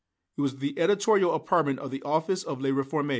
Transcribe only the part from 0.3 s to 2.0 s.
It was the editorial apartment of